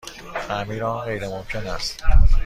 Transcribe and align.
تعمیر 0.47 0.83
آن 0.83 1.05
غیرممکن 1.05 1.67
است. 1.67 2.03